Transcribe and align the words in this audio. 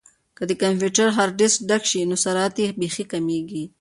که 0.37 0.43
د 0.49 0.51
کمپیوټر 0.61 1.07
هارډیسک 1.17 1.59
ډک 1.69 1.83
شي 1.89 2.01
نو 2.09 2.15
سرعت 2.23 2.55
یې 2.63 2.67
بیخي 2.79 3.03
کمیږي. 3.11 3.63